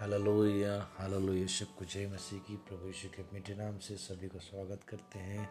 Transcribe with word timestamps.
Hallelujah 0.00 0.90
hallelujah 0.98 1.46
सबको 1.46 1.84
जय 1.84 2.06
मसीह 2.06 2.38
की, 2.38 2.56
प्रभु 2.56 2.86
यीशु 2.86 3.08
के 3.08 3.22
मीठे 3.22 3.54
नाम 3.54 3.78
से 3.78 3.96
सभी 3.96 4.28
को 4.28 4.38
स्वागत 4.38 4.80
करते 4.88 5.18
हैं। 5.18 5.50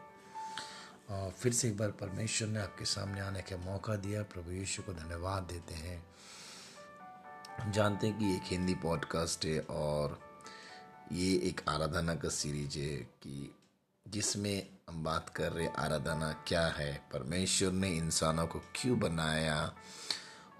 और 1.10 1.31
फिर 1.31 1.54
से 1.54 1.68
एक 1.68 1.78
बार 1.78 1.91
परमेश्वर 1.91 2.47
ने 2.47 2.59
आपके 2.59 2.85
सामने 2.85 3.20
आने 3.20 3.41
का 3.41 3.57
मौका 3.57 3.96
दिया। 3.96 4.23
प्रभु 4.23 4.51
यीशु 4.51 4.81
को 4.81 4.93
धन्यवाद 4.93 5.43
देते 5.43 5.73
हैं। 5.73 6.05
जानते 7.71 8.07
हैं 8.07 8.20
कि 8.20 8.35
एक 8.35 8.41
हिंदी 8.43 8.75
पॉडकास्ट 8.75 9.46
है 9.46 9.60
और 9.60 10.20
ये 11.12 11.36
एक 11.38 11.62
आराधना 11.70 12.16
का 12.16 12.29
सीरीज़ 12.29 12.79
है 12.79 12.97
कि 12.97 13.56
जिसमें 14.08 14.68
हम 14.90 15.04
बात 15.04 15.29
कर 15.29 15.52
रहे 15.52 15.68
आराधना 15.68 16.44
क्या 16.48 16.68
है? 16.68 17.08
परमेश्वर 17.13 17.72
ने 17.72 17.90
इंसानों 17.90 18.48
को 18.48 18.59
क्यों 18.59 19.00
बनाया? 19.00 19.73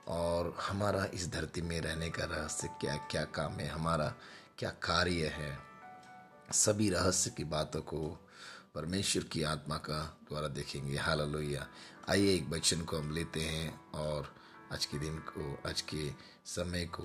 और 0.10 0.56
हमारा 0.62 1.06
इस 1.14 1.28
धरती 1.32 1.62
में 1.62 1.80
रहने 1.82 2.10
का 2.10 2.26
रहस्य 2.26 2.68
क्या 2.82 2.96
क्या 3.12 3.24
काम 3.26 3.54
है, 3.54 3.68
हमारा 3.68 4.14
क्या 4.58 4.70
कार्य 4.84 5.28
है, 5.28 5.58
सभी 6.54 6.90
रहस्य 6.90 7.30
की 7.30 7.44
बातों 7.44 7.82
को 7.82 8.00
परमेश्वर 8.76 9.24
की 9.24 9.44
आत्मा 9.44 9.78
का 9.78 10.00
द्वारा 10.30 10.48
देखेंगे। 10.48 10.98
हाल 10.98 11.22
लोहिया 11.32 11.68
आइए 12.10 12.34
एक 12.36 12.50
वचन 12.50 12.82
को 12.82 12.98
हम 12.98 13.12
लेते 13.12 13.42
हैं 13.42 13.92
और 13.92 14.34
आज 14.74 14.86
के 14.86 15.00
दिन 15.00 15.18
को, 15.30 15.70
आज 15.70 15.82
के 15.82 16.10
समय 16.46 16.86
को, 16.86 17.04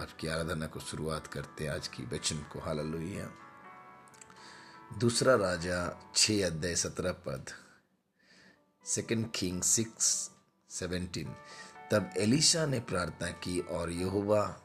आज 0.00 0.12
की 0.20 0.28
आराधना 0.28 0.66
को 0.66 0.80
शुरुआत 0.80 1.26
करते 1.26 1.64
हैं 1.64 1.70
आज 1.70 1.88
की 1.88 2.02
वचन 2.06 2.38
को। 2.52 2.60
हाल 2.60 2.80
लोहिया 2.80 3.30
दूसरा 4.98 5.34
राजा 5.36 5.78
छ 6.16 6.30
अध्याय 6.42 6.74
सत्रह 6.76 7.12
पद 7.26 7.50
सेकंड 8.84 9.30
किंग 9.30 9.62
सिक्स 9.62 10.30
सेवेंटीन 10.70 11.34
तब 11.92 12.10
एलिशा 12.18 12.66
ने 12.66 12.80
प्रार्थना 12.80 13.28
की 13.28 13.60
और 13.60 13.90
यहोवा 13.90 14.60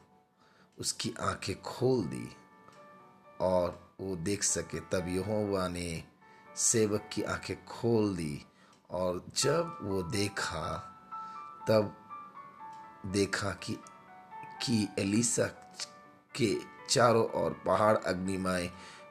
उसकी 0.78 1.14
आँखें 1.20 1.62
खोल 1.62 2.04
दी 2.04 2.36
और 3.40 3.94
वो 4.00 4.16
देख 4.16 4.42
सके, 4.42 4.80
तब 4.80 5.08
यहोवा 5.08 5.68
ने 5.68 6.04
सेवक 6.56 7.10
की 7.12 7.22
आँखें 7.22 7.64
खोल 7.64 8.16
दी 8.16 8.44
और 8.90 9.24
जब 9.36 9.78
वो 9.82 10.02
देखा, 10.02 10.78
तब 11.68 11.96
देखा 13.06 13.50
कि 13.50 13.72
कि 14.62 14.88
एलिसा 14.98 15.44
के 16.34 16.56
चारों 16.90 17.30
ओर 17.30 17.52
पहाड़ 17.66 17.96
अग्निमय 17.96 18.70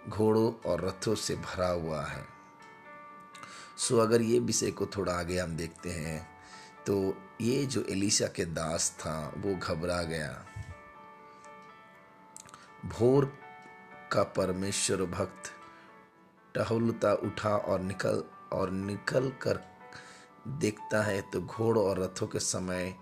घोड़ों 0.10 0.70
और 0.70 0.86
रथों 0.86 1.16
से 1.16 1.36
भरा 1.36 1.68
हुआ 1.68 2.06
है। 2.06 2.26
सो 3.78 3.98
अगर 3.98 4.22
ये 4.22 4.40
विषय 4.40 4.72
को 4.72 4.86
थोड़ा 4.86 5.20
आगे 5.20 5.40
हम 5.40 5.58
देखते 5.58 5.92
हैं 5.92 6.37
तो 6.88 7.18
ये 7.42 7.66
जो 7.66 7.84
एलिशा 7.84 8.28
के 8.28 8.46
दास 8.46 8.92
था, 9.00 9.34
वो 9.38 9.56
घबरा 9.56 10.04
गया। 10.04 10.46
भोर 12.86 13.38
का 14.12 14.24
परमेश्वर 14.24 14.98
भक्त 14.98 15.52
टहलता 16.56 17.14
उठा 17.14 17.58
और 17.58 17.80
निकल 17.80 18.24
और 18.54 18.72
निकल 18.72 19.30
कर 19.30 19.60
देखता 20.48 21.04
है 21.04 21.22
तो 21.22 21.42
घोड़ 21.42 21.78
और 21.78 22.00
रथों 22.00 22.28
के 22.28 22.40
समय 22.40 22.96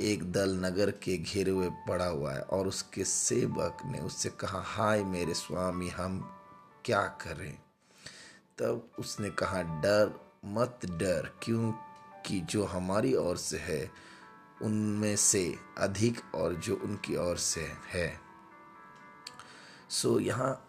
एक 0.00 0.32
दल 0.32 0.56
नगर 0.56 0.90
के 0.90 1.16
घेरे 1.18 1.50
हुए 1.50 1.70
पड़ा 1.70 2.06
हुआ 2.06 2.32
है 2.32 2.40
और 2.40 2.68
उसके 2.68 3.04
सेवक 3.04 3.78
ने 3.86 3.98
उससे 3.98 4.28
कहा, 4.28 4.62
हाय 4.66 5.04
मेरे 5.04 5.34
स्वामी, 5.34 5.88
हम 5.88 6.38
क्या 6.84 7.02
करें? 7.02 7.58
तब 8.58 8.90
उसने 8.98 9.30
कहा, 9.30 9.62
डर 9.62 10.20
मत 10.44 10.80
डर, 10.84 11.32
क्यों 11.42 11.89
कि 12.30 12.40
जो 12.40 12.64
हमारी 12.64 13.14
ओर 13.14 13.36
से 13.36 13.58
है 13.58 13.90
उनमें 14.62 15.16
से 15.16 15.54
अधिक 15.78 16.34
और 16.34 16.54
जो 16.54 16.76
उनकी 16.76 17.16
ओर 17.16 17.36
से 17.36 17.72
है। 17.92 18.20
सो 19.90 20.14
so, 20.14 20.26
यहाँ 20.26 20.66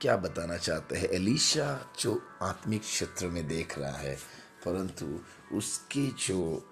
क्या 0.00 0.16
बताना 0.16 0.56
चाहते 0.56 0.96
हैं? 0.96 1.08
एलिशा 1.08 1.92
जो 2.00 2.22
आत्मिक 2.42 2.80
क्षेत्र 2.80 3.26
में 3.26 3.48
देख 3.48 3.78
रहा 3.78 3.92
है 3.92 4.16
परंतु 4.64 5.06
उसके 5.56 6.06
जो 6.26 6.68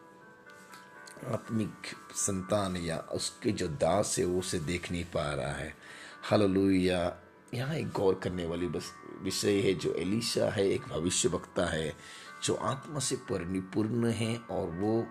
आत्मिक 1.26 1.72
संतान 2.14 2.76
या 2.76 2.98
उसके 2.98 3.52
जो 3.52 3.68
दास 3.68 4.18
है 4.18 4.24
वो 4.24 4.38
उसे 4.38 4.58
देख 4.58 4.92
नहीं 4.92 5.04
पा 5.04 5.34
रहा 5.34 5.52
है। 5.52 5.74
हालेलुया 6.22 7.18
यहाँ 7.54 7.74
एक 7.74 7.90
गौर 7.92 8.14
करने 8.14 8.46
वाली 8.46 8.66
बस 8.66 8.92
विषय 9.22 9.60
है 9.60 9.74
जो 9.74 9.94
एलिशा 9.94 10.50
है 10.50 10.68
एक 10.68 10.82
भविष्य 10.82 11.28
वक्ता 11.28 11.66
है 11.66 11.96
जो 12.44 12.54
आत्मा 12.54 12.98
से 12.98 13.16
परिपूर्ण 13.16 14.06
है 14.06 14.38
और 14.38 14.70
वो 14.70 15.06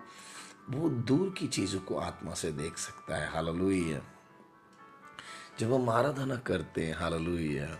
वो 0.70 0.88
दूर 0.88 1.34
की 1.38 1.46
चीज़ों 1.46 1.80
को 1.80 1.98
आत्मा 1.98 2.34
से 2.34 2.52
देख 2.52 2.78
सकता 2.78 3.16
है। 3.16 3.32
हालेलुया। 3.32 4.02
जब 5.58 5.72
हम 5.72 5.90
आराधना 5.90 6.36
करते 6.36 6.86
हैं, 6.86 6.94
हालेलुया, 6.94 7.78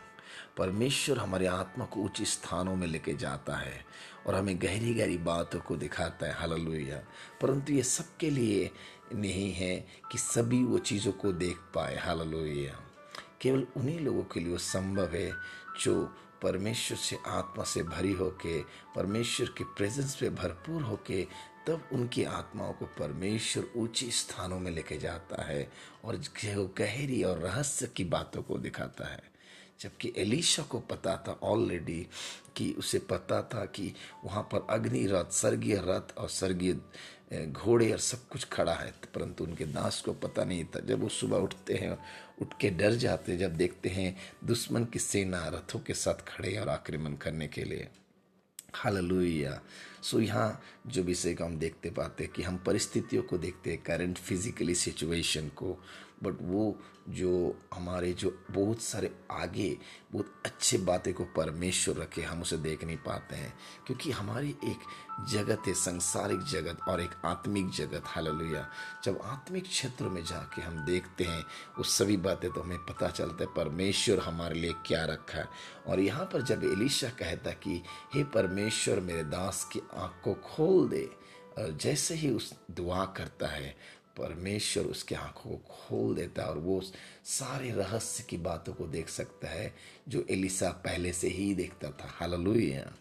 परमेश्वर 0.56 1.18
हमारे 1.18 1.46
आत्मा 1.46 1.84
को 1.84 2.00
उच्च 2.00 2.22
स्थानों 2.22 2.76
में 2.76 2.86
लेके 2.86 3.14
जाता 3.14 3.56
है 3.56 3.86
और 4.26 4.34
हमें 4.34 4.62
गहरी 4.62 4.94
गहरी 4.94 5.18
बातों 5.18 5.60
को 5.60 5.76
दिखाता 5.76 6.26
है। 6.26 6.32
हालेलुया। 6.32 6.96
परंतु 7.42 7.72
ये 7.72 7.82
सबके 7.82 8.30
लिए 8.30 8.70
नहीं 9.14 9.52
है 9.52 9.86
कि 10.12 10.18
सभी 10.18 10.64
वो 10.64 10.78
चीज़ों 10.78 11.12
को 11.12 11.32
देख 11.32 11.56
पाए। 11.74 11.96
हालेलुया। 11.98 12.80
केवल 13.40 13.66
उन्हीं 13.76 14.00
लोगों 14.00 14.22
के 14.22 14.40
लिए 14.40 14.52
वो 14.52 14.58
संभव 14.58 15.08
है 15.08 15.32
जो 15.80 16.16
परमेश्वर 16.46 16.98
से 16.98 17.18
आत्मा 17.26 17.64
से 17.64 17.82
भरी 17.82 18.12
होके, 18.12 18.62
परमेश्वर 18.96 19.46
के 19.58 19.64
प्रेजेंस 19.64 20.16
पे 20.16 20.30
भरपूर 20.30 20.82
होके, 20.82 21.26
तब 21.66 21.88
उनकी 21.92 22.24
आत्माओं 22.24 22.72
को 22.72 22.84
परमेश्वर 22.84 23.70
ऊँची 23.76 24.10
स्थानों 24.10 24.60
में 24.60 24.70
लेके 24.70 24.98
जाता 24.98 25.42
है 25.42 25.72
और 26.04 26.16
गहरी 26.78 27.22
और 27.22 27.38
रहस्य 27.38 27.86
की 27.86 28.04
बातों 28.04 28.42
को 28.42 28.58
दिखाता 28.58 29.08
है। 29.08 29.22
जबकि 29.80 30.12
एलिशा 30.16 30.62
को 30.62 30.78
पता 30.80 31.16
था 31.16 31.38
ऑलरेडी 31.42 32.06
कि 32.56 32.74
उसे 32.78 32.98
पता 32.98 33.42
था 33.42 33.64
कि 33.64 33.94
वहाँ 34.24 34.42
पर 34.42 34.66
अग्नि 34.70 35.06
रथ 35.06 35.30
स्वर्गीय 35.30 35.76
रथ 35.84 36.18
और 36.18 36.28
स्वर्गीय 36.28 36.80
घोड़े 37.32 37.90
और 37.92 37.98
सब 37.98 38.28
कुछ 38.28 38.44
खड़ा 38.44 38.74
है 38.74 38.94
परंतु 39.14 39.44
उनके 39.44 39.64
दास 39.64 40.00
को 40.00 40.12
पता 40.12 40.44
नहीं 40.44 40.64
था। 40.64 40.80
जब 40.80 41.00
वो 41.00 41.08
सुबह 41.08 41.36
उठते 41.36 41.74
हैं, 41.74 41.98
उठ 42.42 42.54
के 42.60 42.70
डर 42.70 42.94
जाते 42.94 43.36
जब 43.36 43.56
देखते 43.56 43.88
हैं 43.88 44.16
दुश्मन 44.44 44.84
की 44.84 44.98
सेना 44.98 45.46
रथों 45.48 45.80
के 45.80 45.94
साथ 45.94 46.14
खड़े 46.28 46.56
और 46.56 46.68
आक्रमण 46.68 47.14
करने 47.14 47.48
के 47.48 47.64
लिए। 47.64 47.88
हालेलुया। 48.74 49.60
सो 50.02 50.20
यहाँ 50.20 50.62
जो 50.86 51.02
विषय 51.02 51.34
को 51.34 51.44
हम 51.44 51.58
देखते 51.58 51.90
पाते 51.90 52.26
कि 52.26 52.42
हम 52.42 52.56
परिस्थितियों 52.56 53.22
को 53.22 53.38
देखते 53.38 53.70
हैं 53.70 53.82
करंट 53.82 54.18
फिजिकली 54.18 54.74
सिचुएशन 54.74 55.48
को। 55.48 55.76
बट 56.22 56.38
वो 56.42 56.80
जो 57.08 57.58
हमारे 57.74 58.12
जो 58.12 58.44
बहुत 58.50 58.80
सारे 58.80 59.18
आगे 59.30 59.78
बहुत 60.12 60.42
अच्छे 60.44 60.78
बातें 60.78 61.14
को 61.14 61.24
परमेश्वर 61.24 61.96
रखे, 61.96 62.22
हम 62.22 62.42
उसे 62.42 62.56
देख 62.56 62.84
नहीं 62.84 62.96
पाते 62.96 63.36
हैं। 63.36 63.58
क्योंकि 63.86 64.10
हमारी 64.10 64.50
एक 64.50 64.76
जगत 65.28 65.62
है, 65.66 65.74
संसारिक 65.74 66.40
जगत 66.40 66.78
और 66.88 67.00
एक 67.00 67.10
आत्मिक 67.24 67.70
जगत। 67.70 68.02
हालेलुया 68.06 68.70
जब 69.04 69.20
आत्मिक 69.24 69.64
क्षेत्र 69.64 70.04
में 70.04 70.24
जाके 70.24 70.62
हम 70.62 70.86
देखते 70.86 71.24
हैं 71.24 71.42
वो 71.78 71.84
सभी 71.84 72.16
बातें 72.16 72.52
तो 72.52 72.60
हमें 72.60 72.78
पता 72.78 73.08
चलता 73.08 73.44
है 73.44 73.54
परमेश्वर 73.54 74.18
हमारे 74.18 74.54
लिए 74.54 74.74
क्या 74.86 75.04
रखा 75.04 75.38
है। 75.38 75.48
और 75.86 76.00
यहाँ 76.00 76.24
पर 76.24 76.42
जब 76.42 76.64
एलिशा 76.64 77.08
कहता 77.08 77.50
कि, 77.50 77.82
हे 78.14 78.24
परमेश्वर 78.24 79.00
मेरे 79.00 79.24
दास 79.24 79.64
की 79.72 79.80
आँख 79.94 80.24
को 80.24 80.34
खोल 80.34 80.88
दे। 80.88 81.16
और 81.58 81.70
जैसे 81.70 82.14
ही 82.14 82.30
उस 82.30 82.54
दुआ 82.70 83.04
करता 83.04 83.46
है 83.46 83.76
परमेश्वर 84.18 84.84
उसके 84.84 85.14
आँखों 85.14 85.50
को 85.50 85.56
खोल 85.56 86.14
देता 86.14 86.42
है 86.42 86.48
और 86.48 86.58
वो 86.58 86.82
सारे 87.24 87.70
रहस्य 87.70 88.24
की 88.28 88.36
बातों 88.36 88.74
को 88.74 88.86
देख 88.86 89.08
सकता 89.08 89.48
है 89.48 89.74
जो 90.08 90.26
एलिसा 90.30 90.70
पहले 90.70 91.12
से 91.12 91.28
ही 91.28 91.54
देखता 91.54 91.90
था। 91.90 92.08
हालेलुया। 92.08 92.92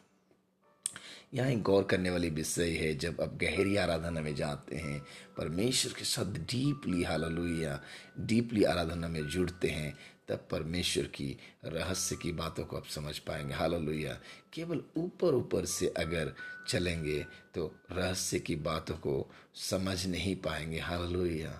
यहाँ 1.36 1.50
एक 1.52 1.62
गौर 1.62 1.84
करने 1.84 2.10
वाली 2.10 2.30
विषय 2.30 2.70
है, 2.72 2.94
जब 2.96 3.22
आप 3.22 3.38
गहरी 3.38 3.76
आराधना 3.76 4.22
में 4.22 4.36
जाते 4.36 4.76
हैं, 4.76 5.00
परमेश्वर 5.38 5.94
के 5.94 6.06
साथ 6.06 6.26
डीपली 6.26 7.04
हालेलुया 7.04 7.80
डीपली 8.20 8.64
आराधना 8.64 9.08
में 9.08 9.28
जुड़ते 9.28 9.70
हैं, 9.70 9.98
तब 10.28 10.48
परमेश्वर 10.52 11.04
की 11.04 11.38
रहस्य 11.66 12.16
की 12.16 12.32
बातों 12.32 12.66
को 12.66 12.78
आप 12.78 12.86
समझ 12.86 13.18
पाएँगे। 13.20 13.54
हालेलुया 13.54 14.14
केवल 14.54 14.82
ऊपर 14.98 15.36
ऊपर 15.36 15.66
से 15.66 15.88
अगर 15.98 16.34
चलेंगे 16.68 17.26
तो 17.56 17.76
रहस्य 17.92 18.40
की 18.40 18.56
बातों 18.56 18.96
को 18.96 19.32
समझ 19.56 20.06
नहीं 20.08 20.36
पाएँगे। 20.36 20.80
हालेलुया 20.80 21.52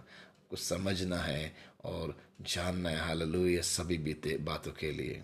को 0.50 0.56
समझना 0.56 1.18
है 1.18 1.56
और 1.84 2.18
जानना 2.42 2.90
है। 2.90 2.98
हालेलुया 2.98 3.62
सभी 3.62 3.98
बीते 3.98 4.38
बातों 4.38 4.72
के 4.72 4.92
लिए। 4.92 5.24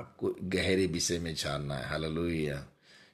आपको 0.00 0.34
गहरे 0.42 0.86
विषय 0.86 1.18
में 1.18 1.34
जानना 1.34 1.74
है। 1.74 1.88
हालेलुया 1.88 2.64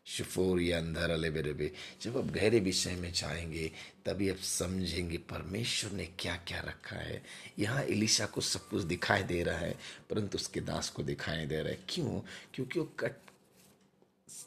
शिफोर 0.06 0.60
या 0.60 0.78
अंधर 0.78 1.10
अले 1.10 1.30
बेरे 1.30 1.72
जब 2.02 2.18
आप 2.18 2.24
गहरे 2.24 2.60
विषय 2.60 2.94
में 2.94 3.12
जाएँगे, 3.12 3.72
तभी 4.06 4.30
आप 4.30 4.36
समझेंगे 4.36 5.18
परमेश्वर 5.18 5.92
ने 5.92 6.06
क्या 6.18 6.36
क्या 6.36 6.60
रखा 6.60 6.96
है। 6.96 7.22
यहाँ 7.58 7.84
इलिशा 7.84 8.26
को 8.26 8.40
सब 8.40 8.68
कुछ 8.68 8.82
दिखाई 8.82 9.22
दे 9.22 9.42
रहा 9.42 9.58
है, 9.58 9.78
परंतु 10.10 10.38
उसके 10.38 10.60
दास 10.60 10.88
को 10.88 11.02
दिखाई 11.02 11.46
दे 11.46 11.56
रहा 11.56 11.72
है। 11.72 11.78
क्यों? 11.88 12.20
क्योंकि 12.54 12.78
वो 12.78 12.92
कट 13.00 13.12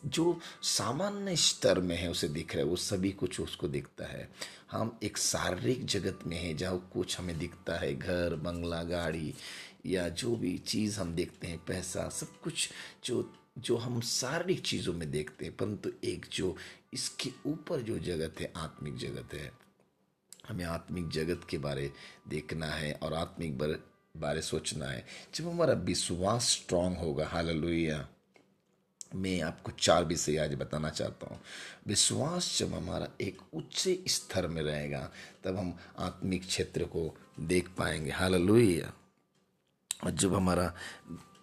जो 0.05 0.39
सामान्य 0.63 1.35
स्तर 1.35 1.79
में 1.79 1.97
है, 1.97 2.11
उसे 2.11 2.27
दिख 2.27 2.55
रहा 2.55 2.63
है। 2.63 2.69
वो 2.69 2.75
सभी 2.75 3.11
कुछ 3.11 3.39
उसको 3.39 3.67
दिखता 3.67 4.05
है। 4.05 4.29
हम 4.71 4.99
एक 5.03 5.17
शारीरिक 5.17 5.85
जगत 5.85 6.19
में 6.27 6.37
है, 6.37 6.53
जहाँ 6.53 6.89
कुछ 6.93 7.19
हमें 7.19 7.39
दिखता 7.39 7.77
है। 7.77 7.95
घर, 7.95 8.35
बंगला, 8.35 8.83
गाड़ी 8.83 9.33
या 9.85 10.09
जो 10.09 10.35
भी 10.35 10.57
चीज़ 10.57 10.99
हम 10.99 11.15
देखते 11.15 11.47
हैं, 11.47 11.65
पैसा, 11.65 12.09
सब 12.09 12.41
कुछ 12.41 12.69
जो 13.05 13.35
जो 13.57 13.77
हम 13.77 13.99
शारीरिक 14.01 14.61
चीज़ों 14.61 14.93
में 14.93 15.09
देखते 15.11 15.45
हैं, 15.45 15.55
परंतु 15.55 15.91
एक 16.03 16.25
जो 16.33 16.55
इसके 16.93 17.31
ऊपर 17.45 17.81
जो 17.81 17.97
जगत 17.99 18.39
है, 18.39 18.51
आत्मिक 18.57 18.95
जगत 18.97 19.33
है, 19.33 19.51
हमें 20.47 20.65
आत्मिक 20.65 21.09
जगत 21.09 21.41
के 21.49 21.57
बारे 21.57 21.91
देखना 22.27 22.67
है 22.67 22.93
और 22.93 23.13
आत्मिक 23.13 23.57
बारे 24.17 24.41
सोचना 24.41 24.85
है। 24.85 25.05
जब 25.35 25.47
हमारा 25.47 25.73
विश्वास 25.73 26.49
स्ट्रांग 26.49 26.97
होगा 26.97 27.27
हालेलुया 27.27 28.07
मैं 29.15 29.41
आपको 29.41 29.71
चार 29.79 30.05
विषय 30.05 30.37
आज 30.37 30.53
बताना 30.53 30.89
चाहता 30.89 31.27
हूँ। 31.29 31.39
विश्वास 31.87 32.57
जब 32.59 32.73
हमारा 32.73 33.07
एक 33.21 33.41
उच्च 33.53 33.83
स्तर 34.07 34.47
में 34.47 34.61
रहेगा, 34.61 35.11
तब 35.43 35.57
हम 35.57 35.73
आत्मिक 35.99 36.45
क्षेत्र 36.45 36.83
को 36.83 37.15
देख 37.39 37.69
पाएँगे। 37.69 38.11
हालेलुया 38.11 38.93
और 40.03 40.11
जब 40.11 40.33
हमारा 40.35 40.73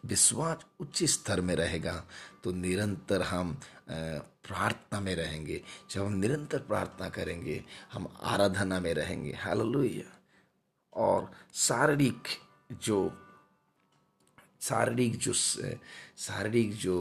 विश्वास 0.04 0.64
उच्च 0.80 1.02
स्तर 1.04 1.40
में 1.40 1.54
रहेगा 1.56 2.04
तो 2.44 2.52
निरंतर 2.52 3.22
हम 3.22 3.60
प्रार्थना 3.90 5.00
में 5.00 5.14
रहेंगे। 5.14 5.62
जब 5.90 6.04
हम 6.04 6.12
निरंतर 6.12 6.58
प्रार्थना 6.58 7.08
करेंगे, 7.08 7.64
हम 7.92 8.08
आराधना 8.22 8.80
में 8.80 8.92
रहेंगे। 8.94 9.32
हालेलुया। 9.32 10.16
और 10.94 11.30
शारीरिक 11.54 12.28
जो 12.72 12.98
शारीरिक 14.60 15.16
जो 15.18 15.32
शारीरिक 15.32 16.74
जो 16.74 16.96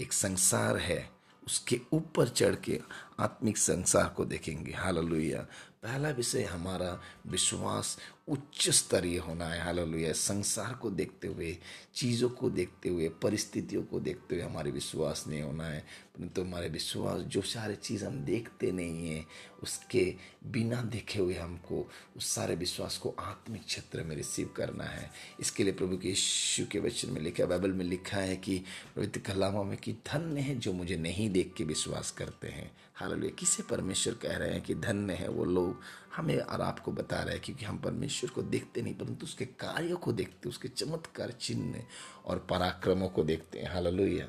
एक 0.00 0.12
संसार 0.12 0.76
है, 0.76 1.10
उसके 1.46 1.80
ऊपर 1.92 2.28
चढ़ 2.28 2.54
के 2.54 2.80
आत्मिक 3.20 3.58
संसार 3.58 4.08
को 4.08 4.24
देखेंगे। 4.24 4.72
हालेलुया। 4.72 5.46
पहला 5.82 6.10
विषय 6.10 6.42
हमारा 6.42 7.00
विश्वास 7.26 7.98
उच्च 8.28 8.70
स्तरीय 8.70 9.18
होना 9.18 9.48
है। 9.48 9.62
हालेलुया। 9.62 10.12
संसार 10.12 10.74
को 10.74 10.90
देखते 10.90 11.28
हुए, 11.28 11.58
चीज़ों 11.94 12.30
को 12.30 12.50
देखते 12.50 12.88
हुए, 12.88 13.08
परिस्थितियों 13.08 13.82
को 13.82 14.00
देखते 14.00 14.34
हुए 14.34 14.44
हमारे 14.44 14.70
विश्वास 14.70 15.24
नहीं 15.28 15.42
होना 15.42 15.64
है। 15.64 15.80
परंतु 15.80 16.42
हमारे 16.42 16.68
विश्वास, 16.68 17.20
जो 17.20 17.42
सारे 17.42 17.76
चीज़ 17.76 18.04
हम 18.04 18.24
देखते 18.24 18.72
नहीं 18.72 19.08
हैं, 19.08 19.26
उसके 19.62 20.14
बिना 20.46 20.82
देखे 20.82 21.18
हुए 21.18 21.34
हमको, 21.34 21.90
उस 22.16 22.34
सारे 22.34 22.54
विश्वास 22.54 22.98
को 22.98 23.16
आत्मिक 23.18 23.64
क्षेत्र 23.64 24.02
में 24.02 24.16
रिसीव 24.16 24.54
करना 24.56 24.84
है। 24.84 25.10
इसके 25.40 25.64
लिए 25.64 25.72
प्रभु 25.72 25.96
के 25.96 26.08
यीशु 26.08 26.66
के 26.66 26.78
वचन 26.78 27.10
में 27.10 27.20
लिखा, 27.20 27.46
बाइबल 27.46 27.72
में 27.72 27.84
लिखा 27.84 28.16
है 28.16 28.36
कि 28.36 28.62
पवित्र 28.96 29.20
कलामों 29.20 29.64
में 29.64 29.78
कि 29.78 29.92
धन्य 29.92 30.40
है 30.40 30.56
जो 30.56 30.72
मुझे 30.72 30.96
नहीं 30.96 31.30
देख 31.30 31.54
के 31.56 31.64
विश्वास 31.64 32.10
करते 32.10 32.48
हैं। 32.48 32.76
हालेलुया। 32.98 33.30
किसे 33.38 33.62
परमेश्वर 33.62 34.14
कह 34.22 34.36
रहे 34.36 34.52
हैं 34.52 34.62
कि 34.62 34.74
धन्य 34.76 35.14
है 35.14 35.28
वो 35.28 35.44
लोग? 35.44 35.80
हमें 36.16 36.38
और 36.38 36.60
आपको 36.62 36.92
बता 36.92 37.22
रहे 37.22 37.34
हैं 37.34 37.42
क्योंकि 37.42 37.64
हम 37.64 37.78
परमेश्वर 37.78 38.30
को 38.30 38.42
देखते 38.44 38.82
नहीं, 38.82 38.94
परंतु 38.94 39.26
उसके 39.26 39.44
कार्यों 39.46 39.96
को 39.96 40.12
देखते 40.12 40.48
उसके 40.48 40.68
चमत्कार 40.70 41.30
चिन्ह 41.32 41.82
और 42.24 42.46
पराक्रमों 42.50 43.08
को 43.08 43.24
देखते 43.24 43.58
हैं। 43.58 43.72
हालेलुया। 43.72 44.28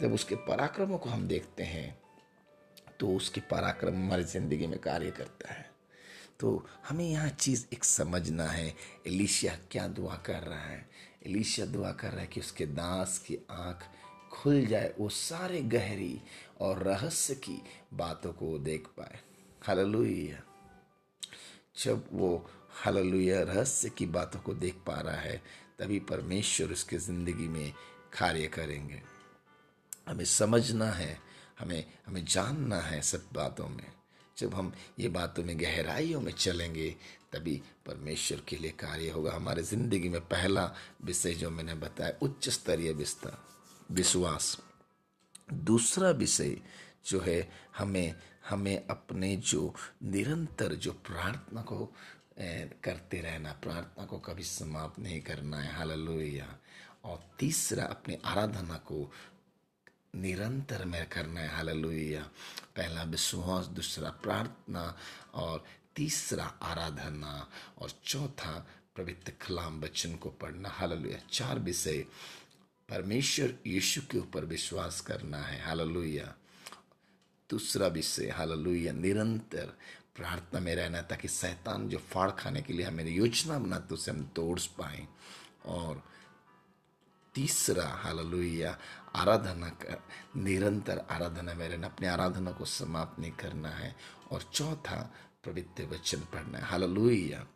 जब 0.00 0.12
उसके 0.12 0.34
पराक्रमों 0.46 0.98
को 0.98 1.10
हम 1.10 1.26
देखते 1.28 1.62
हैं 1.64 1.96
तो 3.00 3.08
उसके 3.08 3.40
पराक्रम 3.42 3.94
हमारी 3.94 4.24
ज़िंदगी 4.24 4.66
में 4.66 4.78
कार्य 4.78 5.10
करता 5.10 5.52
है। 5.52 5.64
तो 6.40 6.66
हमें 6.88 7.04
यहाँ 7.04 7.28
चीज़ 7.30 7.64
एक 7.72 7.84
समझना 7.84 8.44
है, 8.46 8.74
एलिशिया 9.06 9.56
क्या 9.70 9.86
दुआ 9.88 10.14
कर 10.26 10.42
रहा 10.42 10.60
है? 10.60 10.88
एलिशिया 11.26 11.66
दुआ 11.66 11.90
कर 11.92 12.10
रहा 12.10 12.20
है 12.20 12.26
कि 12.26 12.40
उसके 12.40 12.66
दास 12.66 13.18
की 13.18 13.38
आँख 13.50 13.84
खुल 14.36 14.66
जाए, 14.66 14.94
वो 14.98 15.08
सारे 15.08 15.62
गहरी 15.62 16.20
और 16.60 16.82
रहस्य 16.82 17.34
की 17.34 17.62
बातों 17.94 18.32
को 18.32 18.58
देख 18.58 18.86
पाए। 18.86 19.20
हालेलुया। 19.62 20.42
जब 21.84 22.08
वो 22.12 22.50
हालेलुया 22.70 23.42
रहस्य 23.42 23.88
की 23.88 24.06
बातों 24.06 24.40
को 24.40 24.54
देख 24.54 24.74
पा 24.86 25.00
रहा 25.00 25.16
है, 25.16 25.42
तभी 25.78 26.00
परमेश्वर 26.00 26.72
उसके 26.72 26.98
ज़िंदगी 26.98 27.48
में 27.48 27.72
कार्य 28.18 28.46
करेंगे। 28.46 29.02
हमें 30.08 30.24
समझना 30.24 30.90
है, 30.90 31.20
हमें 31.58 31.84
हमें 32.06 32.24
जानना 32.24 32.80
है 32.80 33.02
सब 33.02 33.28
बातों 33.32 33.68
में। 33.68 33.92
जब 34.38 34.54
हम 34.54 34.72
ये 34.98 35.08
बातों 35.08 35.44
में 35.44 35.60
गहराइयों 35.60 36.20
में 36.20 36.32
चलेंगे, 36.32 36.96
तभी 37.32 37.62
परमेश्वर 37.86 38.42
के 38.48 38.56
लिए 38.56 38.70
कार्य 38.70 39.10
होगा। 39.10 39.32
हमारे 39.32 39.62
ज़िंदगी 39.62 40.08
में 40.08 40.20
पहला 40.20 40.74
विषय 41.04 41.34
जो 41.34 41.50
मैंने 41.50 41.74
बताया, 41.74 42.12
उच्च 42.22 42.48
स्तरीय 42.48 42.92
विस्तार। 42.92 43.55
विश्वास। 43.90 44.60
दूसरा 45.52 46.10
विषय 46.10 46.56
जो 47.06 47.20
है, 47.20 47.50
हमें 47.78 48.20
हमें 48.48 48.86
अपने 48.86 49.36
जो 49.36 49.74
निरंतर 50.02 50.74
जो 50.74 50.92
प्रार्थना 50.92 51.62
को 51.62 51.92
करते 52.84 53.20
रहना, 53.20 53.52
प्रार्थना 53.52 54.04
को 54.04 54.18
कभी 54.18 54.42
समाप्त 54.42 54.98
नहीं 54.98 55.20
करना 55.20 55.60
है। 55.60 55.74
हालेलुया। 55.74 56.58
और 57.04 57.24
तीसरा, 57.38 57.84
अपने 57.84 58.18
आराधना 58.24 58.74
को 58.74 59.12
निरंतर 60.16 60.84
में 60.84 61.08
करना 61.08 61.40
है। 61.40 61.48
हालेलुया। 61.48 62.22
पहला 62.76 63.02
विश्वास, 63.02 63.66
दूसरा 63.66 64.10
प्रार्थना 64.10 64.98
और 65.34 65.64
तीसरा 65.96 66.44
आराधना 66.44 67.50
और 67.78 67.90
चौथा 68.04 68.68
पवित्र 68.96 69.30
कलाम 69.30 69.80
वचन 69.80 70.16
को 70.16 70.30
पढ़ना। 70.30 70.68
हालेलुया। 70.68 71.18
चार 71.32 71.58
विषय। 71.58 72.06
परमेश्वर 72.88 73.54
यीशु 73.66 74.00
के 74.10 74.18
ऊपर 74.18 74.44
विश्वास 74.44 75.00
करना 75.00 75.38
है। 75.38 75.62
हालेलुया। 75.62 76.34
दूसरा 77.50 77.86
विषय 77.86 78.30
हालेलुया। 78.30 78.92
निरंतर 78.92 79.78
प्रार्थना 80.16 80.60
में 80.60 80.74
रहना 80.74 81.02
ताकि 81.02 81.28
शैतान 81.28 81.88
जो 81.88 81.98
फाड़ 81.98 82.30
खाने 82.30 82.62
के 82.62 82.72
लिए 82.72 82.86
हमें 82.86 83.04
योजना 83.04 83.58
बनाते 83.58 83.94
उसे 83.94 84.10
हम 84.10 84.24
तोड़ 84.36 84.60
पाए। 84.60 85.08
और 85.66 86.02
तीसरा, 87.34 87.88
हालेलुया, 87.88 88.78
आराधना 89.16 89.68
कर 89.68 90.02
निरंतर 90.36 90.98
आराधना 90.98 91.54
में 91.54 91.68
रहना, 91.68 91.86
अपने 91.86 92.08
आराधना 92.08 92.52
को 92.52 92.64
समाप्त 92.64 93.20
नहीं 93.20 93.32
करना 93.32 93.68
है। 93.68 93.96
और 94.30 94.42
चौथा, 94.42 95.14
पवित्र 95.46 95.84
वचन 95.84 96.18
पढ़ना 96.18 96.58
है। 96.58 96.64
हालेलुया। 96.64 97.46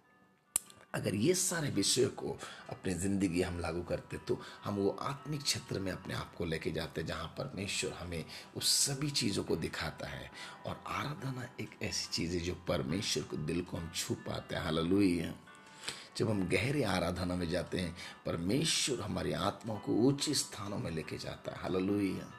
अगर 0.94 1.14
ये 1.14 1.34
सारे 1.34 1.70
विषय 1.70 2.04
को 2.04 2.36
अपनी 2.70 2.94
ज़िंदगी 2.94 3.42
हम 3.42 3.58
लागू 3.60 3.82
करते 3.82 4.16
तो 4.18 4.38
हम 4.64 4.76
वो 4.76 4.90
आत्मिक 5.00 5.42
क्षेत्र 5.42 5.80
में 5.80 5.92
अपने 5.92 6.14
आप 6.14 6.34
को 6.34 6.44
लेके 6.44 6.70
जाते 6.70 7.02
जहाँ 7.02 7.26
परमेश्वर 7.38 7.92
हमें 7.92 8.24
उस 8.56 8.68
सभी 8.86 9.10
चीज़ों 9.10 9.44
को 9.44 9.56
दिखाता 9.56 10.06
है। 10.06 10.30
और 10.66 10.82
आराधना 10.86 11.48
एक 11.60 11.78
ऐसी 11.82 12.10
चीज़ 12.12 12.36
है 12.36 12.40
जो 12.40 12.54
परमेश्वर 12.68 13.22
को 13.22 13.36
दिल 13.36 13.62
को 13.62 13.76
हम 13.76 13.90
छू 13.94 14.14
पाते 14.14 14.54
हैं। 14.54 14.62
हालेलुया। 14.62 15.32
जब 16.16 16.30
हम 16.30 16.48
गहरे 16.48 16.82
आराधना 16.84 17.34
में 17.34 17.48
जाते 17.50 17.78
हैं, 17.78 17.96
परमेश्वर 18.26 19.00
हमारी 19.00 19.32
आत्मा 19.32 19.74
को 19.74 19.92
ऊँचे 20.08 20.34
स्थानों 20.34 20.78
में 20.78 20.90
लेके 20.90 21.18
जाता 21.18 21.52
है। 21.52 21.62
हालेलुया। 21.62 22.32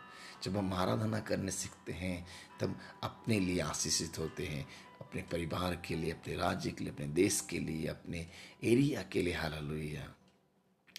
जब 0.43 0.57
हम 0.57 0.73
आराधना 0.73 1.19
करने 1.19 1.51
सीखते 1.51 1.93
हैं, 1.93 2.25
तब 2.59 2.75
अपने 3.03 3.39
लिए 3.39 3.59
आशीषित 3.61 4.19
होते 4.19 4.45
हैं। 4.45 4.67
अपने 5.11 5.21
परिवार 5.21 5.75
के 5.75 5.95
लिए, 5.95 6.11
अपने 6.11 6.35
राज्य 6.35 6.71
के 6.71 6.83
लिए, 6.83 6.93
अपने 6.93 7.05
देश 7.05 7.47
के 7.49 7.59
लिए, 7.59 7.87
अपने 7.87 8.27
एरिया 8.63 9.03
के 9.03 9.21
लिए, 9.21 9.33
हालेलुया। 9.33 10.15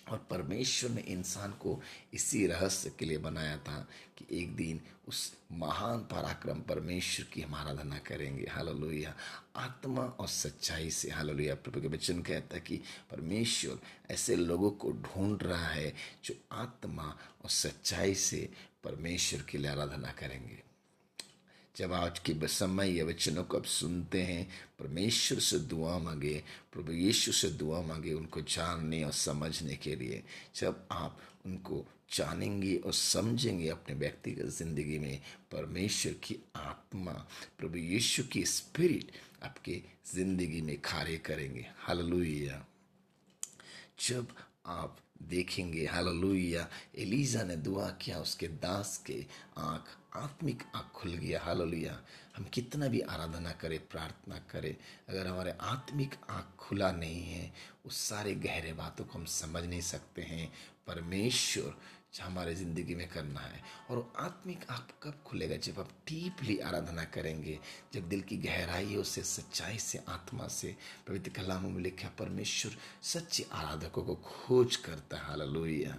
और 0.08 0.26
परमेश्वर 0.30 0.90
ने 0.90 1.00
इंसान 1.00 1.52
को 1.52 1.82
इसी 2.14 2.46
रहस्य 2.46 2.92
के 2.98 3.06
लिए 3.06 3.18
बनाया 3.18 3.58
था 3.58 3.88
कि 4.18 4.42
एक 4.42 4.56
दिन 4.56 4.80
उस 5.08 5.36
महान 5.52 5.98
पराक्रम 5.98 6.60
परमेश्वर 6.60 7.26
की 7.26 7.40
हम 7.40 7.54
आराधना 7.54 7.98
करेंगे। 7.98 8.46
हालेलुया। 8.50 9.16
आत्मा 9.56 10.02
और 10.02 10.28
सच्चाई 10.28 10.90
से, 10.90 11.10
हालेलुया। 11.10 11.54
प्रभु 11.54 11.80
के 11.80 11.88
वचन 11.88 12.22
कहता 12.22 12.54
है 12.54 12.60
कि 12.60 12.76
परमेश्वर 13.10 13.78
ऐसे 14.10 14.36
लोगों 14.36 14.70
को 14.70 14.92
ढूंढ 14.92 15.42
रहा 15.42 15.68
है 15.68 15.94
जो 16.24 16.34
आत्मा 16.52 17.18
और 17.42 17.50
सच्चाई 17.50 18.14
से 18.14 18.50
परमेश्वर 18.84 19.42
के 19.42 19.58
लिए 19.58 19.70
आराधना 19.70 20.12
करेंगे। 20.12 20.71
जब 21.76 21.92
आज 21.92 22.18
के 22.18 22.48
समय 22.48 22.90
ये 22.90 23.02
वचनों 23.02 23.44
को 23.44 23.56
अब 23.56 23.64
सुनते 23.64 24.22
हैं, 24.22 24.48
परमेश्वर 24.78 25.38
से 25.38 25.58
दुआ 25.58 25.98
मांगे, 25.98 26.42
प्रभु 26.72 26.92
यीशु 26.92 27.32
से 27.32 27.48
दुआ 27.48 27.82
मांगे 27.82 28.12
उनको 28.12 28.40
जानने 28.40 29.04
और 29.04 29.12
समझने 29.12 29.76
के 29.76 29.96
लिए, 29.96 30.22
जब 30.54 30.88
आप 30.92 31.18
उनको 31.46 31.86
जानेंगे 32.12 32.76
और 32.76 32.92
समझेंगे 32.92 33.68
अपने 33.68 33.94
व्यक्तिगत 33.94 34.46
ज़िंदगी 34.46 34.98
में, 34.98 35.20
परमेश्वर 35.52 36.12
की 36.12 36.36
आत्मा, 36.56 37.12
प्रभु 37.58 37.78
यीशु 37.78 38.24
की 38.24 38.44
स्पिरिट 38.44 39.12
आपके 39.42 39.82
ज़िंदगी 40.14 40.60
में 40.60 40.76
कार्य 40.78 41.16
करेंगे। 41.16 41.66
हालेलुया। 41.78 42.66
जब 44.08 44.26
आप 44.66 44.98
देखेंगे। 45.28 45.86
हालेलुया। 45.86 46.68
एलिजा 46.98 47.42
ने 47.42 47.56
दुआ 47.56 47.90
किया, 47.90 48.18
उसके 48.18 48.48
दास 48.48 49.02
के 49.06 49.26
आँख, 49.58 50.16
आत्मिक 50.16 50.62
आँख 50.74 50.92
खुल 50.92 51.12
गया। 51.12 51.40
हालेलुया। 51.40 52.02
हम 52.36 52.44
कितना 52.44 52.88
भी 52.88 53.00
आराधना 53.00 53.52
करें, 53.52 53.88
प्रार्थना 53.88 54.38
करें, 54.38 54.76
अगर 55.08 55.26
हमारे 55.26 55.54
आत्मिक 55.60 56.14
आँख 56.30 56.58
खुला 56.58 56.92
नहीं 56.92 57.22
है, 57.22 57.52
उस 57.84 58.08
सारे 58.08 58.34
गहरे 58.34 58.72
बातों 58.72 59.04
को 59.04 59.18
हम 59.18 59.24
समझ 59.24 59.64
नहीं 59.64 59.80
सकते 59.80 60.22
हैं। 60.22 60.52
परमेश्वर 60.86 61.74
हमारे 62.20 62.54
ज़िंदगी 62.54 62.94
में 62.94 63.08
करना 63.08 63.40
है। 63.40 63.60
और 63.90 64.12
आत्मिक 64.16 64.64
आप 64.70 64.88
कब 65.02 65.22
खुलेगा? 65.26 65.56
जब 65.56 65.78
आप 65.78 65.88
डीपली 66.08 66.58
आराधना 66.58 67.04
करेंगे, 67.04 67.58
जब 67.94 68.08
दिल 68.08 68.20
की 68.20 68.36
गहराइयों 68.36 69.02
से, 69.02 69.22
सच्चाई 69.22 69.78
से, 69.78 70.00
आत्मा 70.08 70.48
से, 70.48 70.76
पवित्र 71.08 71.30
कलामों 71.30 71.70
में 71.70 71.82
लिखा 71.82 72.08
परमेश्वर 72.18 72.72
सच्चे 73.02 73.46
आराधकों 73.52 74.02
को 74.02 74.14
खोज 74.14 74.76
करता 74.76 75.16
है। 75.16 75.24
हालेलुया। 75.24 75.98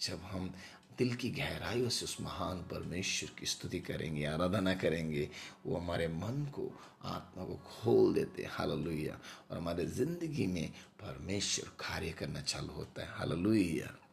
जब 0.00 0.20
हम 0.22 0.54
दिल 0.98 1.14
की 1.14 1.30
गहराइयों 1.30 1.88
से 1.88 2.04
उस 2.04 2.20
महान 2.20 2.58
परमेश्वर 2.58 3.30
की 3.40 3.46
स्तुति 3.46 3.80
करेंगे, 3.80 4.24
आराधना 4.24 4.74
करेंगे, 4.74 5.30
वो 5.66 5.76
हमारे 5.76 6.08
मन 6.08 6.50
को, 6.54 6.80
आत्मा 7.04 7.44
को 7.44 7.54
खोल 7.54 8.14
देते 8.14 8.44
हालेलुया। 8.44 9.18
और 9.50 9.56
हमारे 9.56 9.86
ज़िंदगी 9.86 10.46
में 10.46 10.70
परमेश्वर 11.00 11.68
कार्य 11.68 12.10
करना 12.10 12.40
चालू 12.40 12.72
होता 12.72 13.02
है। 13.02 13.08
हालेलुया। 13.08 14.03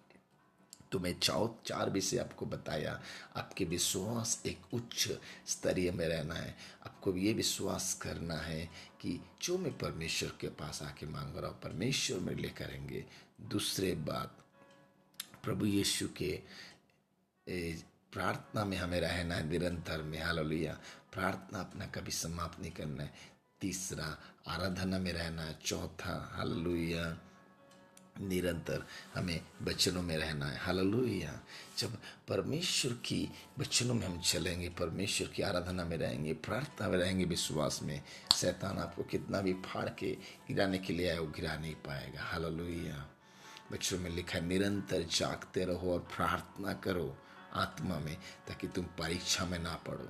तो 0.91 1.00
मैं 1.00 1.19
चाओ 1.19 1.55
चार 1.65 1.89
विषय 1.89 2.17
आपको 2.17 2.45
बताया, 2.45 3.01
आपके 3.36 3.65
विश्वास 3.65 4.41
एक 4.45 4.74
उच्च 4.74 5.10
स्तरीय 5.48 5.91
में 5.91 6.07
रहना 6.07 6.36
है। 6.36 6.55
आपको 6.86 7.15
ये 7.15 7.33
विश्वास 7.33 7.93
करना 7.93 8.36
है 8.36 8.65
कि 9.01 9.19
जो 9.41 9.57
मैं 9.57 9.77
परमेश्वर 9.77 10.33
के 10.41 10.48
पास 10.48 10.81
आके 10.83 11.05
मांग 11.05 11.38
रहा 11.38 11.51
हूँ, 11.51 11.60
परमेश्वर 11.60 12.19
मेरे 12.19 12.41
लिए 12.41 12.51
करेंगे। 12.51 13.05
दूसरे 13.41 13.95
बात, 13.95 14.38
प्रभु 15.43 15.65
यीशु 15.65 16.07
के 16.07 16.41
प्रार्थना 18.12 18.65
में 18.65 18.77
हमें 18.77 19.00
रहना 19.01 19.36
है 19.36 19.50
निरंतर 19.50 20.01
में। 20.01 20.21
हालेलुया। 20.21 20.74
प्रार्थना 21.13 21.60
अपना 21.60 21.86
कभी 21.86 22.12
समाप्त 22.12 22.60
नहीं 22.62 22.71
करना 22.71 23.03
है। 23.03 23.13
तीसरा, 23.62 24.17
आराधना 24.48 25.00
में 25.00 25.12
रहना 25.13 25.41
है। 25.41 25.60
चौथा, 25.65 26.33
हालेलुया। 26.36 27.17
निरंतर 28.19 28.87
हमें 29.15 29.41
बचनों 29.61 30.01
में 30.01 30.17
रहना 30.17 30.45
है। 30.45 30.57
हालेलुया। 30.57 31.39
जब 31.77 31.97
परमेश्वर 32.27 32.93
की 32.93 33.29
बचनों 33.59 33.93
में 33.93 34.07
हम 34.07 34.21
चलेंगे, 34.21 34.69
परमेश्वर 34.69 35.27
की 35.27 35.41
आराधना 35.41 35.85
में 35.85 35.97
रहेंगे, 35.97 36.33
प्रार्थना 36.33 36.89
में 36.89 36.97
रहेंगे 36.97 37.25
विश्वास 37.25 37.79
में, 37.83 38.03
शैतान 38.35 38.77
आपको 38.77 39.03
कितना 39.03 39.41
भी 39.41 39.53
फाड़ 39.53 39.89
के 39.89 40.17
गिराने 40.47 40.77
के 40.77 40.93
लिए 40.93 41.09
आए, 41.09 41.17
वो 41.17 41.27
गिरा 41.27 41.55
नहीं 41.55 41.75
पाएगा। 41.75 42.21
हालेलुया। 42.21 43.09
बच्चों 43.71 43.99
में 43.99 44.09
लिखा 44.09 44.37
है, 44.37 44.45
निरंतर 44.45 45.01
जागते 45.01 45.65
रहो 45.65 45.93
और 45.93 45.99
प्रार्थना 45.99 46.73
करो 46.73 47.17
आत्मा 47.53 47.99
में, 47.99 48.17
ताकि 48.47 48.67
तुम 48.67 48.85
परीक्षा 48.85 49.45
में 49.45 49.59
ना 49.59 49.75
पड़ो। 49.75 50.09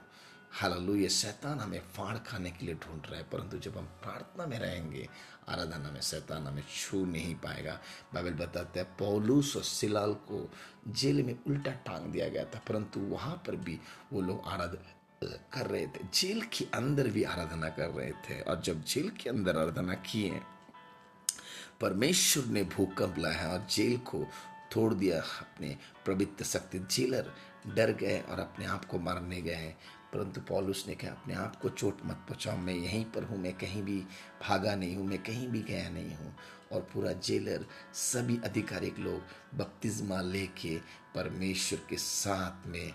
हालेलुया, 0.51 1.07
शैतान 1.09 1.59
हमें 1.59 1.79
फाड़ 1.93 2.17
खाने 2.17 2.49
के 2.51 2.65
लिए 2.65 2.75
ढूंढ 2.75 3.05
रहा 3.05 3.17
है, 3.17 3.23
परंतु 3.23 3.57
जब 3.57 3.77
हम 3.77 3.85
प्रार्थना 4.03 4.45
में 4.45 4.57
रहेंगे, 4.59 5.07
आराधना 5.49 5.91
में 5.91 6.01
शैतान 6.01 6.47
हमें 6.47 6.63
छू 6.75 7.05
नहीं 7.05 7.35
पाएगा। 7.35 7.79
बाइबल 8.13 8.33
बताते 8.35 8.79
हैं, 8.79 8.87
पौलूस 8.97 9.55
और 9.55 9.63
सिलाल 9.63 10.13
को 10.27 10.49
जेल 10.87 11.23
में 11.23 11.35
उल्टा 11.47 11.71
टांग 11.71 12.11
दिया 12.11 12.27
गया 12.29 12.43
था, 12.45 12.61
परंतु 12.67 12.99
वहाँ 12.99 13.35
पर 13.47 13.55
भी 13.55 13.79
वो 14.13 14.21
लोग 14.21 14.47
आराधना 14.47 15.29
कर 15.53 15.67
रहे 15.67 15.87
थे। 15.87 16.03
जेल 16.13 16.41
के 16.53 16.65
अंदर 16.73 17.07
भी 17.07 17.23
आराधना 17.23 17.69
कर 17.69 17.89
रहे 17.89 18.11
थे, 18.11 18.41
और 18.41 18.61
जब 18.61 18.83
जेल 18.83 19.09
के 19.09 19.29
अंदर 19.29 19.57
आराधना 19.57 19.93
किए, 19.93 20.39
परमेश्वर 21.81 22.45
ने 22.45 22.63
भूकंप 22.63 23.15
लाया 23.17 23.47
और 23.49 23.65
जेल 23.71 23.97
को 23.97 24.25
तोड़ 24.71 24.93
दिया 24.93 25.21
अपने 25.21 25.75
पवित्र 26.07 26.45
शक्ति। 26.45 26.79
जेलर 26.91 27.31
डर 27.67 27.91
गए 27.91 28.19
और 28.21 28.39
अपने 28.39 28.65
आप 28.65 28.85
को 28.85 28.99
मारने 28.99 29.41
गए। 29.41 29.73
परंतु 30.13 30.41
पॉलुस 30.41 30.85
ने 30.87 30.95
कहा, 30.95 31.11
अपने 31.11 31.33
आप 31.33 31.55
को 31.55 31.69
चोट 31.69 31.97
मत 32.05 32.25
पहुँचाओ, 32.29 32.57
मैं 32.57 32.73
यहीं 32.73 33.05
पर 33.05 33.23
हूँ, 33.23 33.37
मैं 33.37 33.53
कहीं 33.53 33.83
भी 33.83 33.99
भागा 34.41 34.75
नहीं 34.75 34.95
हूँ, 34.95 35.07
मैं 35.07 35.23
कहीं 35.23 35.47
भी 35.47 35.61
गया 35.61 35.89
नहीं 35.89 36.15
हूँ। 36.15 36.35
और 36.71 36.81
पूरा 36.81 37.11
जेलर, 37.11 37.65
सभी 37.93 38.39
आधिकारिक 38.45 38.99
लोग 38.99 39.21
बपतिस्मा 39.57 40.21
लेके 40.21 40.77
परमेश्वर 41.15 41.79
के 41.89 41.97
साथ 41.97 42.67
में, 42.67 42.93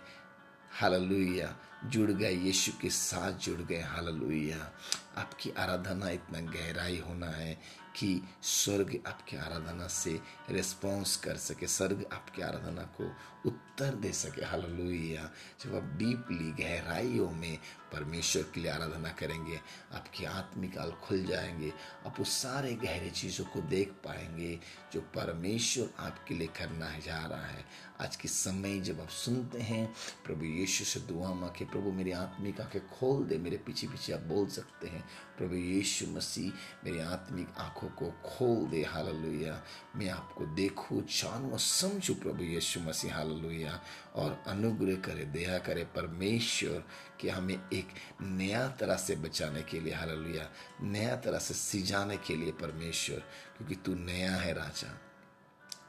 हालेलुया, 0.73 1.57
जुड़ 1.85 2.11
गए, 2.11 2.33
यीशु 2.33 2.73
के 2.83 2.91
साथ 2.91 3.33
जुड़ 3.33 3.61
गए, 3.61 3.81
हालेलुया। 3.81 4.73
आपकी 5.17 5.51
आराधना 5.51 6.11
इतना 6.11 6.41
गहराई 6.41 6.99
होना 6.99 7.27
है 7.27 7.59
कि 7.97 8.23
स्वर्ग 8.43 8.99
आपकी 9.07 9.37
आराधना 9.37 9.87
से 9.87 10.21
रिस्पॉन्स 10.51 11.17
कर 11.17 11.37
सके, 11.37 11.67
स्वर्ग 11.67 12.05
आपकी 12.13 12.43
आराधना 12.43 12.83
को 12.83 13.13
उत्तर 13.47 13.95
दे 13.95 14.13
सके। 14.13 14.45
हालेलुया। 14.45 15.31
जब 15.65 15.77
आप 15.77 15.83
डीपली, 15.83 16.65
गहराइयों 16.65 17.31
में 17.31 17.59
परमेश्वर 17.93 18.43
के 18.43 18.61
लिए 18.61 18.71
आराधना 18.71 19.09
करेंगे, 19.09 19.61
आपकी 19.93 20.25
आत्मिक 20.25 20.79
आल 20.79 20.91
खुल 20.91 21.25
जाएँगे, 21.25 21.73
आप 22.07 22.21
उस 22.21 22.43
सारे 22.43 22.75
गहरे 22.75 23.11
चीज़ों 23.11 23.45
को 23.45 23.61
देख 23.61 23.89
पाएँगे 23.89 24.61
जो 24.93 25.01
परमेश्वर 25.01 25.91
आपके 25.99 26.35
लिए 26.35 26.47
करना 26.47 26.87
है, 26.87 27.01
जा 27.01 27.27
रहा 27.27 27.47
है। 27.47 27.65
आज 28.01 28.17
के 28.17 28.29
समय 28.29 28.81
जब 28.81 29.01
आप 29.01 29.09
सुनते 29.09 29.59
हैं, 29.59 29.95
प्रभु 30.25 30.45
यीशु 30.45 30.85
से 30.85 31.01
दुआ 31.01 31.35
मांगे, 31.35 31.65
प्रभु 31.65 31.93
मेरी 31.93 32.13
आत्मिक 32.13 32.61
आँखें 32.61 32.89
खोल 32.89 33.25
दे, 33.25 33.39
मेरे 33.39 33.57
पीछे 33.57 33.87
पीछे 33.87 34.13
आप 34.13 34.21
बोल 34.21 34.47
सकते 34.47 34.89
हैं, 34.89 35.05
प्रभु 35.39 35.55
यीशु 35.55 36.07
मसीह 36.07 36.53
मेरी 36.85 36.99
आत्मिक 36.99 37.49
आँखों 37.59 37.89
को 37.89 38.11
खोल 38.11 38.67
दे। 38.67 38.83
हालेलुया। 38.83 39.63
मैं 39.97 40.09
आपको 40.09 40.47
देखूँ, 40.47 41.03
जानूं 41.03 41.57
समझूं 41.57 42.15
प्रभु 42.15 42.45
यीशु 42.45 42.81
मसीह। 42.81 43.36
हालेलुया। 43.37 43.81
और 44.15 44.45
अनुग्रह 44.47 44.97
करे, 44.97 45.25
दया 45.25 45.59
करे 45.59 45.85
परमेश्वर 45.85 46.85
कि 47.21 47.29
हमें 47.29 47.69
एक 47.73 47.89
नया 48.23 48.69
तरह 48.69 48.97
से 48.97 49.17
बचाने 49.17 49.63
के 49.63 49.81
लिए, 49.81 49.95
हालेलुया, 49.95 50.51
नया 50.83 51.17
तरह 51.17 51.39
से 51.39 51.55
सिजाने 51.55 52.17
के 52.17 52.37
लिए 52.37 52.53
परमेश्वर, 52.53 53.17
क्योंकि 53.57 53.75
तू 53.75 53.95
नया 53.95 54.33
है 54.33 54.53
राजा। 54.53 55.01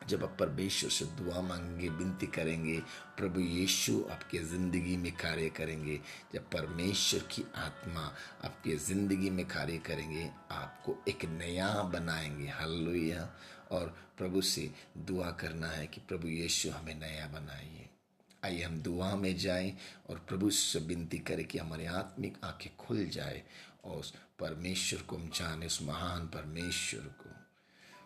जब 0.08 0.24
आप 0.24 0.38
परमेश्वर 0.40 0.90
से 0.90 1.06
दुआ 1.06 1.42
मांगेंगे, 1.42 1.90
विनती 1.90 2.28
करेंगे, 2.28 2.80
प्रभु 3.18 3.40
यीशु 3.40 4.06
आपके 4.12 4.38
ज़िंदगी 4.38 4.98
में 4.98 5.12
कार्य 5.12 5.50
करेंगे, 5.50 6.00
जब 6.34 6.42
परमेश्वर 6.50 7.20
की 7.20 7.46
आत्मा 7.56 8.16
आपके 8.46 8.76
ज़िंदगी 8.76 9.30
में 9.30 9.48
कार्य 9.48 9.78
करेंगे, 9.78 10.30
आपको 10.52 11.04
एक 11.08 11.26
नया 11.26 11.84
बनाएँगे, 11.84 12.48
हल्लुया। 12.48 13.30
और 13.72 13.98
प्रभु 14.18 14.42
से 14.42 14.72
दुआ 14.98 15.32
करना 15.32 15.68
है 15.68 15.88
कि 15.88 16.02
प्रभु 16.08 16.28
यीशु 16.28 16.70
हमें 16.70 16.96
नया 16.96 17.28
बनाइए। 17.28 17.90
आइए 18.46 18.62
हम 18.62 18.80
दुआ 18.80 19.16
में 19.16 19.38
जाएँ 19.38 19.74
और 20.10 20.26
प्रभु 20.30 20.50
से 20.50 20.80
विनती 20.80 21.18
करें 21.18 21.46
कि 21.46 21.58
हमारी 21.58 21.86
आत्मिक 21.86 22.38
आँखें 22.44 22.76
खुल 22.76 23.06
जाए 23.06 23.44
और 23.86 23.98
उस 23.98 24.14
परमेश्वर 24.40 25.02
को 25.02 25.16
हम 25.16 25.30
जाने, 25.36 25.66
उस 25.66 25.82
महान 25.82 26.28
परमेश्वर 26.28 27.02
को। 27.02 27.30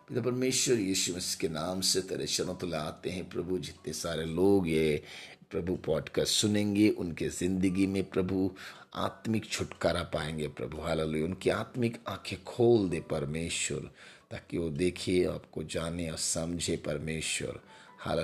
पिता 0.07 0.21
परमेश्वर, 0.21 0.75
यीशु 0.75 1.15
मसीह 1.15 1.39
के 1.41 1.49
नाम 1.49 1.81
से 1.81 2.01
तेरे 2.01 2.27
शरणों 2.27 2.55
तो 2.55 2.75
आते 2.75 3.09
हैं 3.09 3.29
प्रभु, 3.29 3.59
जितने 3.59 3.93
सारे 3.93 4.25
लोग 4.25 4.67
ये 4.67 5.03
प्रभु 5.51 5.75
पॉडकास्ट 5.75 6.33
सुनेंगे, 6.33 6.89
उनके 6.89 7.29
ज़िंदगी 7.29 7.87
में 7.87 8.09
प्रभु 8.09 8.55
आत्मिक 8.95 9.45
छुटकारा 9.45 10.03
पाएँगे 10.03 10.47
प्रभु। 10.47 10.81
हाल 10.81 11.01
उनकी 11.01 11.49
आत्मिक 11.49 11.97
आँखें 12.07 12.43
खोल 12.43 12.89
दे 12.89 12.99
परमेश्वर। 12.99 13.91
ताकि 14.31 14.57
वो 14.57 14.69
देखे, 14.69 15.23
आपको 15.23 15.63
जाने 15.63 16.09
और 16.09 16.17
समझे 16.17 16.77
परमेश्वर। 16.77 17.59
हाल 17.99 18.19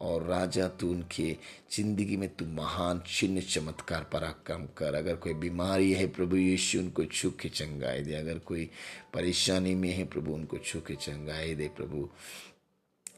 और 0.00 0.22
राजा, 0.22 0.66
तू 0.68 0.90
उनके 0.90 1.36
ज़िंदगी 1.72 2.16
में 2.16 2.28
तू 2.36 2.46
महान, 2.46 3.02
चिन्ह 3.06 3.40
चमत्कार 3.40 4.04
पराक्रम 4.12 4.66
कर। 4.78 4.94
अगर 4.94 5.16
कोई 5.16 5.34
बीमारी 5.34 5.92
है, 5.92 6.06
प्रभु 6.06 6.36
यीशु 6.36 6.78
उनको 6.78 7.04
छू 7.04 7.30
के 7.30 7.48
चंगाई 7.48 8.02
दे। 8.02 8.14
अगर 8.14 8.38
कोई 8.38 8.70
परेशानी 9.14 9.74
में 9.74 9.90
है, 9.90 10.04
प्रभु 10.04 10.32
उनको 10.32 10.58
छू 10.58 10.80
के 10.80 10.94
चंगाई 10.94 11.54
दे, 11.54 11.68
प्रभु। 11.68 12.08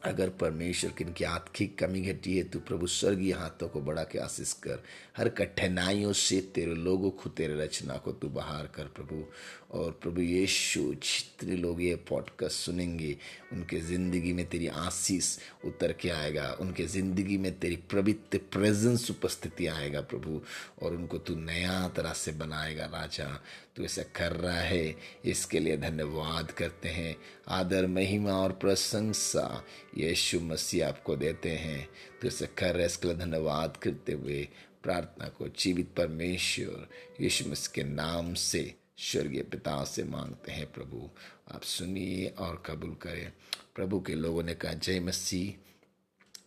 अगर 0.05 0.29
परमेश्वर 0.31 0.91
की 0.91 1.05
इनकी 1.05 1.25
आर्थिक 1.25 1.79
कमी 1.79 2.01
घटी 2.03 2.37
है 2.37 2.43
तो 2.43 2.59
प्रभु 2.59 2.87
स्वर्गीय 2.87 3.33
हाथों 3.33 3.69
को 3.69 3.81
बढ़ा 3.81 4.03
के 4.03 4.19
आशीष 4.19 4.53
कर। 4.53 4.83
हर 5.17 5.29
कठिनाइयों 5.29 6.13
से 6.13 6.41
तेरे 6.55 6.75
लोगों 6.75 7.11
को, 7.11 7.31
तेरे 7.31 7.61
रचना 7.61 7.97
को 7.97 8.13
तू 8.13 8.29
बाहर 8.29 8.67
कर 8.67 8.85
प्रभु। 8.85 9.25
और 9.71 9.91
प्रभु 10.03 10.21
यीशु, 10.21 10.81
जितने 10.81 11.57
लोग 11.57 11.83
ये 11.83 11.95
पॉडकास्ट 12.09 12.57
सुनेंगे, 12.57 13.17
उनके 13.53 13.81
ज़िंदगी 13.81 14.33
में 14.33 14.45
तेरी 14.47 14.67
आशीष 14.67 15.39
उतर 15.65 15.93
के 15.93 16.09
आएगा। 16.09 16.51
उनके 16.61 16.87
ज़िंदगी 16.87 17.37
में 17.39 17.59
तेरी 17.59 17.77
पवित्र 17.93 18.39
प्रेजेंस 18.53 19.11
उपस्थिति 19.11 19.67
आएगा 19.67 20.01
प्रभु। 20.01 20.41
और 20.83 20.95
उनको 20.95 21.19
तू 21.19 21.35
नया 21.35 21.89
तरह 21.89 22.13
से 22.13 22.33
बनाएगा 22.33 22.85
राजा। 22.85 23.41
तू 23.77 23.85
ऐसा 23.85 24.03
कर 24.03 24.33
रहा 24.33 24.61
है, 24.61 24.97
इसके 25.25 25.59
लिए 25.59 25.77
धन्यवाद 25.77 26.51
करते 26.51 26.89
हैं। 26.89 27.17
आदर, 27.49 27.87
महिमा 27.87 28.33
और 28.33 28.53
प्रशंसा 28.53 29.65
यीशु 29.99 30.41
मसीह 30.41 30.89
आपको 30.89 31.17
देते 31.17 31.51
हैं। 31.51 31.89
तो 32.23 32.29
ऐसा 32.29 32.47
कर 32.47 32.75
रहे 32.75 32.87
इसके 32.87 33.09
लिए 33.09 33.17
धन्यवाद 33.17 33.77
करते 33.77 34.13
हुए 34.13 34.49
प्रार्थना 34.83 35.29
को 35.29 35.49
जीवित 35.49 35.95
परमेश्वर 35.97 36.89
यीशु 37.21 37.51
मसीह 37.51 37.73
के 37.75 37.89
नाम 37.89 38.35
से 38.35 38.75
स्वर्गीय 38.99 39.43
पिता 39.43 39.85
से 39.85 40.05
मांगते 40.05 40.53
हैं, 40.53 40.73
प्रभु। 40.73 41.11
आप 41.55 41.63
सुनिए 41.63 42.27
और 42.27 42.63
कबूल 42.67 42.95
करें। 42.95 43.33
प्रभु 43.75 44.01
के 44.01 44.15
लोगों 44.15 44.43
ने 44.43 44.55
कहा, 44.55 44.73
जय 44.73 45.01
मसीह। 45.01 45.67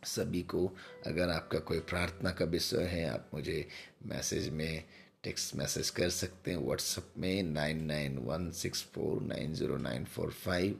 सभी 0.05 0.41
को 0.41 0.77
अगर 1.07 1.29
आपका 1.29 1.59
कोई 1.59 1.79
प्रार्थना 1.79 2.31
का 2.31 2.45
विषय 2.45 2.83
है, 2.83 3.09
आप 3.09 3.29
मुझे 3.33 3.67
मैसेज 4.05 4.49
में 4.49 4.83
टेक्स्ट 5.23 5.55
मैसेज 5.55 5.89
कर 5.89 6.09
सकते 6.09 6.51
हैं 6.51 6.57
व्हाट्सएप 6.57 7.13
में 7.17 7.43
nine 7.43 7.83
nine 7.83 8.17
one 8.17 8.49
six 8.51 8.83
four 8.93 9.21
nine 9.21 9.53
zero 9.53 9.77
nine 9.77 10.05
four 10.05 10.31
five. 10.31 10.79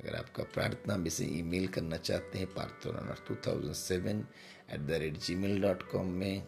अगर 0.00 0.14
आपका 0.16 0.44
प्रार्थना 0.44 0.94
विषय 0.94 1.38
ईमेल 1.38 1.66
करना 1.68 1.96
चाहते 1.96 2.38
हैं 2.38 2.46
पार्थोरनर 2.54 3.24
two 3.28 3.34
thousand 3.46 3.74
seven 3.74 4.24
eight 4.72 4.80
the 4.80 4.90
rate 4.90 5.18
Gmail 5.34 5.60
dot 5.62 5.82
com 5.90 6.06
में। 6.12 6.46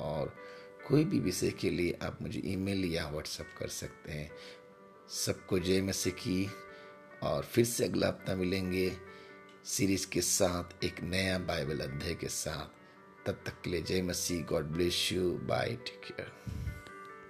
और 0.00 0.34
कोई 0.88 1.04
भी 1.04 1.20
विषय 1.20 1.50
के 1.50 1.70
लिए 1.70 1.98
आप 2.02 2.18
मुझे 2.22 2.42
ईमेल 2.44 2.84
या 2.84 3.08
व्हाट्सएप 3.08 3.54
कर 3.58 3.68
सकते 3.68 4.12
हैं। 4.12 4.30
सबको 5.24 5.58
जय 5.58 5.80
मसीह 5.80 6.12
की। 6.12 6.50
और 7.22 7.44
फिर 7.44 7.64
से 7.64 7.84
अगला 7.84 8.08
हफ़्ता 8.08 8.34
मिलेंगे 8.34 8.90
सीरीज़ 9.64 10.06
के 10.08 10.20
साथ, 10.20 10.84
एक 10.84 11.00
नया 11.02 11.38
बाइबल 11.38 11.80
अध्याय 11.80 12.14
के 12.14 12.28
साथ। 12.28 13.26
तब 13.26 13.42
तक 13.46 13.60
के 13.64 13.70
लिए 13.70 13.82
जय 13.82 14.02
मसीह 14.02 14.44
God 14.44 14.64
bless 14.64 15.08
you 15.12 15.30
bye 15.44 15.76
take 15.76 16.00
care 16.06 16.61